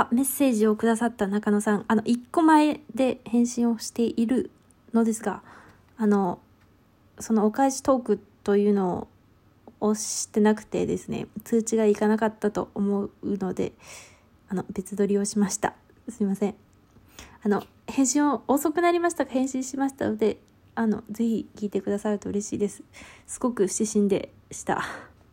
[0.00, 4.50] あ、メッセージをくださった中野さん、あの、1個前で返信をしている
[4.92, 5.42] のですが、
[5.96, 6.38] あの、
[7.18, 9.08] そのお返しトークというの
[9.80, 13.72] を押してなくてですね、通知がいかなかったと思うので、
[14.48, 15.74] あの、別撮りをしました。
[16.08, 16.54] すいません。
[17.42, 20.38] あの、返信を遅くなりましたが返信しましたので、
[20.74, 22.82] あの、ぜひ聞いてくださると嬉しいです。
[23.26, 25.07] すごく不審でした。